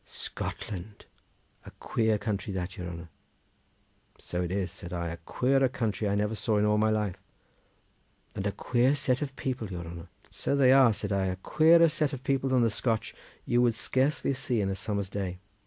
[0.03, 1.05] "Scotland!
[1.63, 3.07] a queer country that, your honour!"
[4.17, 7.17] "So it is," said I; "a queerer country I never saw in all my life."
[8.33, 11.87] "And a queer set of people, your honour." "So they are," said I; "a queerer
[11.87, 13.13] set of people than the Scotch
[13.45, 15.37] you would scarcely see in a summer's day."